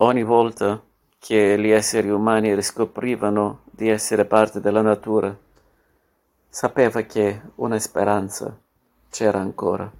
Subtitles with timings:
[0.00, 0.82] Ogni volta
[1.18, 5.34] che gli esseri umani riscoprivano di essere parte della natura,
[6.50, 8.54] sapeva che una speranza
[9.08, 9.90] c'era ancora.